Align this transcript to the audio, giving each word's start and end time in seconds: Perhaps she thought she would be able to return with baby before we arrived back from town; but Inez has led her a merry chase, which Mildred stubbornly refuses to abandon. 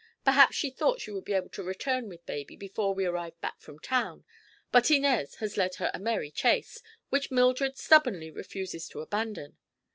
Perhaps 0.25 0.55
she 0.55 0.71
thought 0.71 0.99
she 1.01 1.11
would 1.11 1.25
be 1.25 1.33
able 1.35 1.49
to 1.49 1.61
return 1.61 2.09
with 2.09 2.25
baby 2.25 2.55
before 2.55 2.95
we 2.95 3.05
arrived 3.05 3.39
back 3.39 3.61
from 3.61 3.77
town; 3.77 4.25
but 4.71 4.89
Inez 4.89 5.35
has 5.35 5.57
led 5.57 5.75
her 5.75 5.91
a 5.93 5.99
merry 5.99 6.31
chase, 6.31 6.81
which 7.09 7.29
Mildred 7.29 7.77
stubbornly 7.77 8.31
refuses 8.31 8.87
to 8.87 9.01
abandon. 9.01 9.59